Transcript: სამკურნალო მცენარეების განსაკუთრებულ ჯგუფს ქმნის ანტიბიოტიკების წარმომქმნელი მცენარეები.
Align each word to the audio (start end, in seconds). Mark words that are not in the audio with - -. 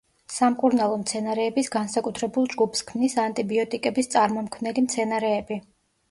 სამკურნალო 0.35 0.93
მცენარეების 0.99 1.67
განსაკუთრებულ 1.75 2.49
ჯგუფს 2.53 2.81
ქმნის 2.87 3.17
ანტიბიოტიკების 3.25 4.09
წარმომქმნელი 4.15 4.85
მცენარეები. 4.87 5.59